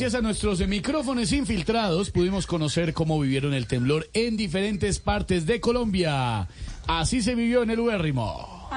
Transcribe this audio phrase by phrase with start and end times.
[0.00, 5.60] Gracias a nuestros micrófonos infiltrados pudimos conocer cómo vivieron el temblor en diferentes partes de
[5.60, 6.48] Colombia.
[6.86, 8.70] Así se vivió en el Ubérrimo.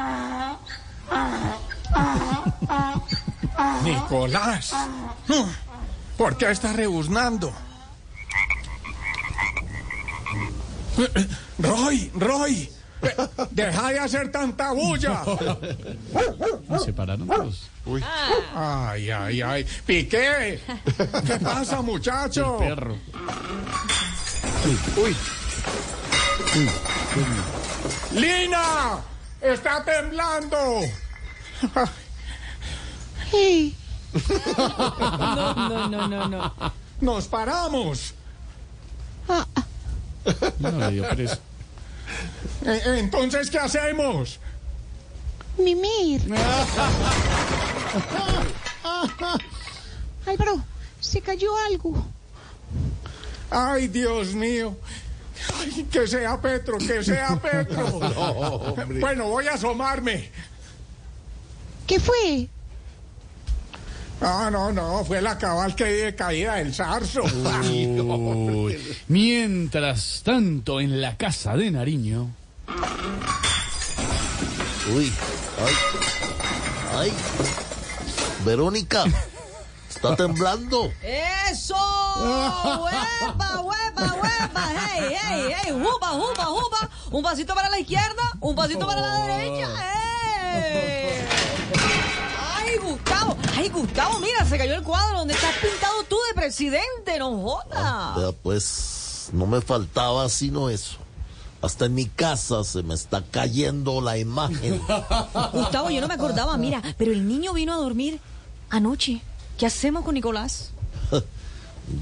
[3.85, 4.75] Nicolás,
[6.17, 7.53] ¿por qué estás rebuznando?
[11.57, 12.69] Roy, Roy,
[13.51, 15.23] deja de hacer tanta bulla.
[16.79, 17.69] Se separaron todos.
[17.85, 18.03] Uy.
[18.55, 19.65] Ay, ay, ay.
[19.85, 20.59] Piqué.
[21.25, 22.57] ¿Qué pasa, muchacho?
[22.57, 22.97] Perro.
[24.97, 25.15] Uy.
[28.13, 28.99] Lina,
[29.41, 30.81] está temblando.
[34.13, 36.53] No, no, no, no, no.
[37.01, 38.13] Nos paramos.
[40.59, 41.39] No, le dio pereza.
[42.65, 44.39] E- Entonces, ¿qué hacemos?
[45.57, 46.21] Mimir.
[50.25, 50.63] Álvaro,
[50.99, 52.05] se cayó algo.
[53.49, 54.75] Ay, Dios mío.
[55.59, 57.99] Ay, que sea Petro, que sea Petro.
[58.99, 60.29] bueno, voy a asomarme.
[61.85, 62.47] ¿Qué fue?
[64.21, 67.23] No, no, no, fue la cabal que de caída del zarzo.
[67.23, 68.77] Uy.
[69.09, 72.29] Mientras tanto, en la casa de Nariño.
[74.91, 75.13] Uy,
[75.65, 75.73] ay,
[76.97, 77.13] ay.
[78.43, 79.05] Verónica,
[79.89, 80.91] está temblando.
[81.01, 81.75] ¡Eso!
[82.83, 84.71] ¡Huepa, huepa, huepa!
[84.75, 85.71] ¡Hey, hey, hey!
[85.71, 86.89] ¡Jupa, jupa, jupa!
[87.11, 89.69] Un pasito para la izquierda, un pasito para la derecha.
[90.55, 91.27] ¡Eh!
[92.57, 93.37] ¡Ay, Gustavo!
[93.55, 94.19] ¡Ay, Gustavo!
[94.19, 98.17] Mira, se cayó el cuadro donde estás pintado tú de presidente, no jodas.
[98.17, 100.97] Vea, pues, no me faltaba sino eso.
[101.63, 104.81] Hasta en mi casa se me está cayendo la imagen.
[105.53, 108.19] Gustavo, yo no me acordaba, mira, pero el niño vino a dormir
[108.69, 109.21] anoche.
[109.57, 110.71] ¿Qué hacemos con Nicolás?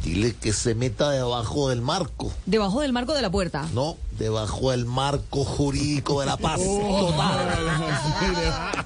[0.03, 2.33] Dile que se meta debajo del marco.
[2.47, 3.69] Debajo del marco de la puerta.
[3.71, 6.59] No, debajo del marco jurídico de la paz.
[6.63, 7.47] Total.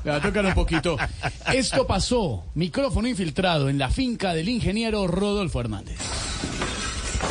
[0.04, 0.98] Le va a tocar un poquito.
[1.54, 6.00] Esto pasó, micrófono infiltrado en la finca del ingeniero Rodolfo Hernández.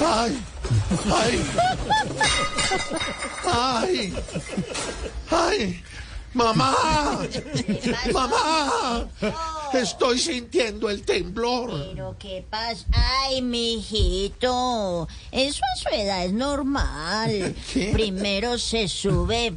[0.03, 0.35] Ay,
[1.13, 1.45] ay,
[3.53, 4.15] ay,
[5.31, 5.83] ay,
[6.33, 6.75] mamá,
[8.13, 9.09] mamá,
[9.73, 11.71] estoy sintiendo el temblor.
[11.93, 17.55] Pero qué pasa, ay, mijito, eso a su edad es normal.
[17.73, 17.91] ¿Qué?
[17.93, 19.57] Primero se sube,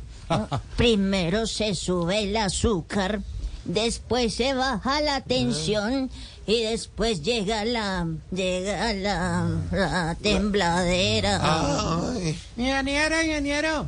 [0.75, 3.21] primero se sube el azúcar,
[3.67, 6.09] después se baja la tensión
[6.45, 11.41] y después llega la, llega la, la tembladera.
[12.57, 13.85] Ingeniero, ingeniero.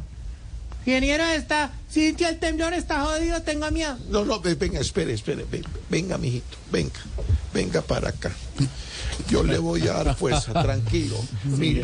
[0.86, 1.72] Ingeniero, está.
[1.92, 3.98] Cintia, el temblor está jodido, tengo miedo.
[4.10, 7.00] no, no, ve- venga, espere, espere, ven- venga, mijito, venga,
[7.54, 8.32] venga para acá.
[9.28, 11.18] Yo le voy a dar fuerza, tranquilo.
[11.44, 11.84] Mire,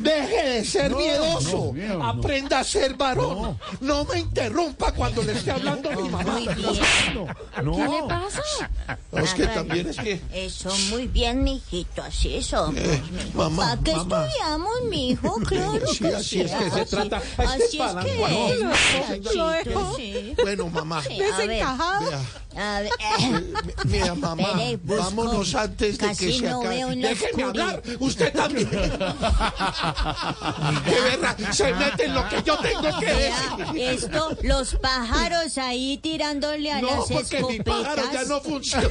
[0.00, 1.56] deje de ser miedoso.
[1.66, 2.06] no, miedo, no.
[2.08, 3.58] Aprenda a ser varón.
[3.80, 4.04] No.
[4.04, 6.32] me interrumpa cuando le esté hablando a mi mamá.
[6.32, 6.56] Muy bien.
[6.56, 8.42] ¿Qué le pasa?
[9.10, 10.20] No, es que también es que.
[10.32, 12.76] Eso, muy bien, mijito, así somos.
[12.76, 13.02] Eh,
[13.34, 14.26] mamá, ¿Para qué mamá.
[14.26, 15.34] estudiamos, mijo?
[15.46, 17.18] Claro Sí, que así sí, es que se así- trata.
[17.18, 19.52] Este Así es que ¿no?
[19.54, 20.34] es, Lo sí.
[20.42, 21.02] Bueno, mamá.
[21.02, 22.10] Sí, Desencajado.
[22.10, 22.20] Vea,
[22.54, 23.52] a ver, eh,
[23.86, 25.02] mira, mamá, Espere, busco.
[25.04, 26.96] vámonos antes de Casi que se no acabe.
[26.96, 28.68] Déjeme hablar, usted también.
[30.84, 33.80] De verdad, se mete en lo que yo tengo que vea, decir.
[33.80, 38.28] esto, los pájaros ahí tirándole a No, las porque mi pájaro ya escopetas.
[38.28, 38.88] no funciona.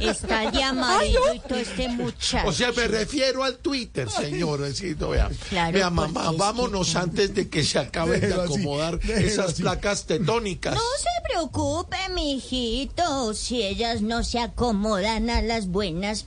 [0.00, 1.20] Está de amarillo
[1.56, 2.48] este muchacho.
[2.48, 4.64] O sea, me refiero al Twitter, señor.
[4.74, 5.30] Sí, no, vea.
[5.48, 8.98] Claro, Vea, mamá, es que- vámonos antes de que se acaben de Déjelo así, acomodar
[9.00, 9.62] déjelo esas así.
[9.62, 10.74] placas tetónicas.
[10.74, 13.34] No se preocupe, mijito.
[13.34, 16.26] Si ellas no se acomodan a las buenas,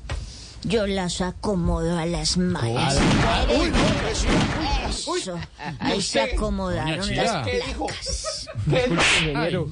[0.63, 2.97] yo las acomodo a las malas.
[3.59, 3.71] Uy,
[4.11, 5.39] eso.
[5.79, 7.43] Ahí se acomodaron las Chía.
[7.45, 7.87] ¿Qué dijo?
[9.35, 9.71] placas.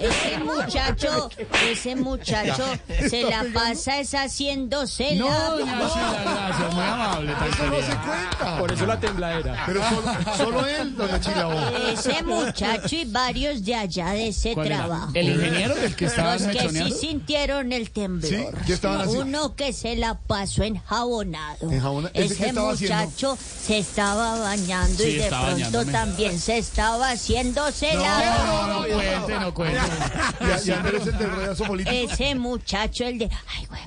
[0.00, 1.30] Ese muchacho,
[1.70, 2.64] ese muchacho
[3.08, 5.56] se la pasa es haciéndose No, la...
[5.56, 7.32] Chila, gracias, muy amable.
[7.34, 8.58] tranquilidad.
[8.58, 9.62] Por eso la tembladera.
[9.66, 11.70] Pero solo, solo él, doña Chila.
[11.92, 14.76] Ese muchacho y varios de allá de ese ¿Cuál era?
[14.78, 15.10] trabajo.
[15.14, 18.30] ¿El ingeniero del que estaba Los que sí sintieron el temblor.
[18.30, 19.22] Sí, ¿qué estaban haciendo?
[19.24, 21.70] Uno que se la pasó enjabonado.
[21.70, 22.96] Enjabona- ¿ese Ese estaba haciendo?
[22.96, 25.92] muchacho se estaba bañando Sí, y de pronto bañándome.
[25.92, 28.15] también se estaba haciéndose la...
[28.46, 29.80] No, no cuente, no cuente.
[30.40, 31.96] Ya, ya merece el terrorazo político.
[32.12, 33.30] Ese muchacho, el de...
[33.56, 33.82] Ay, güey.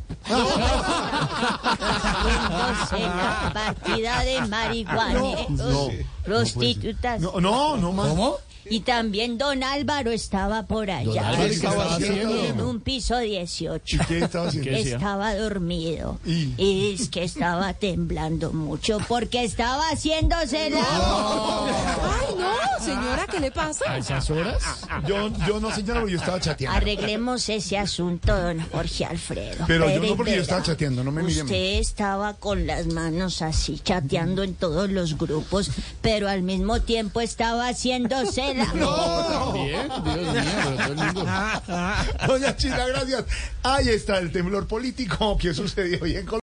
[1.90, 5.20] Haciéndose la partida de marihuana.
[5.50, 5.90] No.
[6.24, 7.20] Prostitutas.
[7.22, 8.10] No, no, no más.
[8.10, 8.38] ¿Cómo?
[8.66, 11.34] Y también don Álvaro estaba por allá.
[11.38, 12.44] ¿qué estaba haciendo?
[12.46, 13.98] En un piso 18.
[13.98, 14.72] ¿Y qué estaba haciendo?
[14.72, 16.54] Estaba dormido ¿Y?
[16.58, 20.80] y es que estaba temblando mucho porque estaba haciéndose la...
[20.82, 23.86] Ay, no, señora, ¿qué le pasa?
[23.92, 24.62] ¿A esas horas?
[25.08, 26.78] Yo, yo no señalo, yo estaba chateando.
[26.78, 29.66] Arreglemos ese asunto, don Jorge Alfredo.
[29.68, 31.44] Pero yo Espere no, porque yo estaba chateando, no me mire.
[31.44, 35.72] Usted estaba con las manos así, chateando en todos los grupos,
[36.02, 39.52] pero al mismo tiempo estaba haciéndose la...
[39.54, 41.26] Bien, Dios mío, pero todo el mundo...
[42.28, 43.26] Doña Chila, gracias.
[43.64, 46.38] Ahí está el temblor político que sucedió hoy en Colombia.